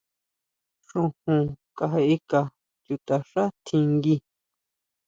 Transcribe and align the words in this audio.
Xojón 0.89 1.43
kajeʼeka 1.77 2.39
chutaxá 2.85 3.43
tjinguí. 3.65 4.15